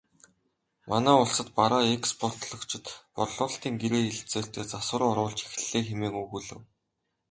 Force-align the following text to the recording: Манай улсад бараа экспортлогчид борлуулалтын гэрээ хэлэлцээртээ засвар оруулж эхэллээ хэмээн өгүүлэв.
Манай 0.91 1.15
улсад 1.23 1.47
бараа 1.57 1.83
экспортлогчид 1.97 2.85
борлуулалтын 3.15 3.73
гэрээ 3.81 4.03
хэлэлцээртээ 4.07 4.63
засвар 4.71 5.01
оруулж 5.11 5.37
эхэллээ 5.47 5.83
хэмээн 5.87 6.13
өгүүлэв. 6.23 6.61